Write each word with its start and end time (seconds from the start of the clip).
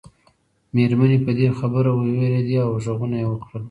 مېرمنې 0.75 1.17
په 1.25 1.31
دې 1.37 1.47
خبره 1.59 1.89
ووېرېدې 1.93 2.57
او 2.65 2.69
غږونه 2.83 3.15
یې 3.21 3.27
وکړل. 3.29 3.59